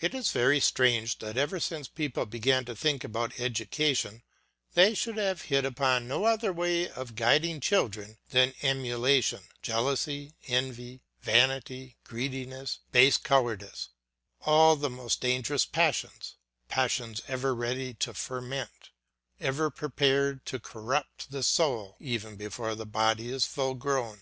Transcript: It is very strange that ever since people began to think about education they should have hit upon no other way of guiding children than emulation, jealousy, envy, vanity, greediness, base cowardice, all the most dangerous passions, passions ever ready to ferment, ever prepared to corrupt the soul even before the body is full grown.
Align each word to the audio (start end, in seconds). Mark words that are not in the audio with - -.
It 0.00 0.14
is 0.14 0.30
very 0.32 0.60
strange 0.60 1.18
that 1.18 1.36
ever 1.36 1.60
since 1.60 1.88
people 1.88 2.24
began 2.24 2.64
to 2.64 2.74
think 2.74 3.04
about 3.04 3.38
education 3.38 4.22
they 4.72 4.94
should 4.94 5.18
have 5.18 5.42
hit 5.52 5.66
upon 5.66 6.08
no 6.08 6.24
other 6.24 6.54
way 6.54 6.88
of 6.88 7.14
guiding 7.14 7.60
children 7.60 8.16
than 8.30 8.54
emulation, 8.62 9.42
jealousy, 9.60 10.32
envy, 10.46 11.02
vanity, 11.20 11.98
greediness, 12.04 12.78
base 12.92 13.18
cowardice, 13.18 13.90
all 14.40 14.74
the 14.74 14.88
most 14.88 15.20
dangerous 15.20 15.66
passions, 15.66 16.36
passions 16.68 17.20
ever 17.28 17.54
ready 17.54 17.92
to 17.92 18.14
ferment, 18.14 18.88
ever 19.38 19.68
prepared 19.68 20.46
to 20.46 20.58
corrupt 20.58 21.30
the 21.30 21.42
soul 21.42 21.98
even 22.00 22.36
before 22.36 22.74
the 22.74 22.86
body 22.86 23.28
is 23.30 23.44
full 23.44 23.74
grown. 23.74 24.20